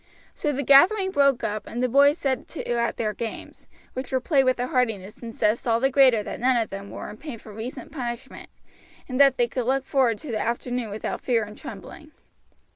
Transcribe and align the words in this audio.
So 0.33 0.51
the 0.51 0.63
gathering 0.63 1.11
broke 1.11 1.43
up 1.43 1.67
and 1.67 1.83
the 1.83 1.87
boys 1.87 2.17
set 2.17 2.47
to 2.47 2.67
at 2.67 2.97
their 2.97 3.13
games, 3.13 3.67
which 3.93 4.11
were 4.11 4.19
played 4.19 4.45
with 4.45 4.59
a 4.59 4.65
heartiness 4.65 5.21
and 5.21 5.31
zest 5.31 5.67
all 5.67 5.79
the 5.79 5.91
greater 5.91 6.23
that 6.23 6.39
none 6.39 6.57
of 6.57 6.71
them 6.71 6.89
were 6.89 7.07
in 7.11 7.17
pain 7.17 7.37
from 7.37 7.53
recent 7.55 7.91
punishment, 7.91 8.49
and 9.07 9.21
that 9.21 9.37
they 9.37 9.47
could 9.47 9.67
look 9.67 9.85
forward 9.85 10.17
to 10.17 10.31
the 10.31 10.41
afternoon 10.41 10.89
without 10.89 11.21
fear 11.21 11.43
and 11.43 11.55
trembling. 11.55 12.13